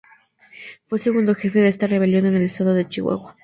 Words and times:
Fue 0.81 0.97
segundo 0.97 1.35
jefe 1.35 1.59
de 1.59 1.67
esta 1.67 1.85
rebelión 1.85 2.25
en 2.25 2.33
el 2.33 2.41
estado 2.41 2.73
de 2.73 2.89
Chihuahua. 2.89 3.37